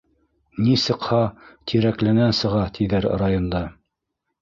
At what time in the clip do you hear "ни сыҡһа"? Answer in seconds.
0.67-1.19